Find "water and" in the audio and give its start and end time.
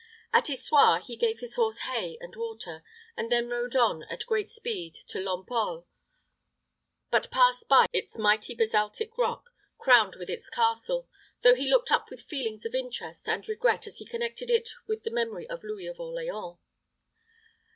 2.35-3.31